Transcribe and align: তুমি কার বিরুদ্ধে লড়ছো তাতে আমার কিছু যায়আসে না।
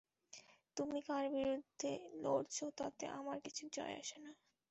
তুমি 0.77 0.99
কার 1.01 1.25
বিরুদ্ধে 1.29 1.91
লড়ছো 2.23 2.65
তাতে 2.77 3.05
আমার 3.19 3.37
কিছু 3.45 3.63
যায়আসে 3.73 4.17
না। 4.19 4.31